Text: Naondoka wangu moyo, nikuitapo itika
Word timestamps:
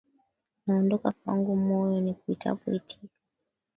Naondoka 0.67 1.13
wangu 1.25 1.55
moyo, 1.55 2.01
nikuitapo 2.01 2.71
itika 2.71 3.09